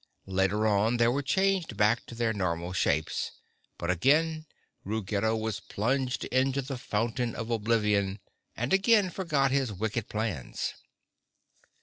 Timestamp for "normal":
2.33-2.73